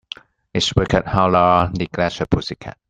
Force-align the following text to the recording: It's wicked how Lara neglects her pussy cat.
It's 0.51 0.73
wicked 0.75 1.05
how 1.05 1.29
Lara 1.29 1.69
neglects 1.71 2.17
her 2.17 2.25
pussy 2.25 2.55
cat. 2.55 2.75